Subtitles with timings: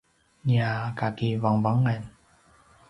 [0.45, 2.01] nia kakivangavangan